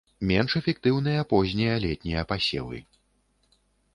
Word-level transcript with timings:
Менш 0.29 0.53
эфектыўныя 0.59 1.25
познія 1.33 1.75
летнія 1.85 2.21
пасевы. 2.31 2.77